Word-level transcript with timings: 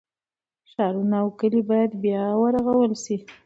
ښارونه 0.71 1.15
او 1.23 1.27
کلي 1.39 1.61
باید 1.69 1.91
بیا 2.03 2.23
ورغول 2.41 2.91
شي. 3.03 3.17